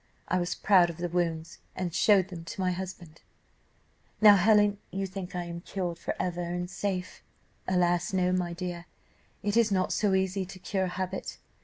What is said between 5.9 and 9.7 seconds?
for ever, and safe. Alas! no, my dear, it